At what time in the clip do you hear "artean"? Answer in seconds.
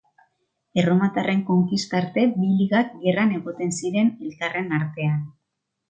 4.83-5.27